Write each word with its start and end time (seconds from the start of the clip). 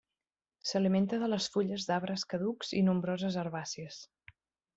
S'alimenta 0.69 1.19
de 1.23 1.29
les 1.33 1.49
fulles 1.57 1.85
d'arbres 1.89 2.23
caducs 2.33 2.73
i 2.79 2.83
nombroses 2.89 3.39
herbàcies. 3.43 4.01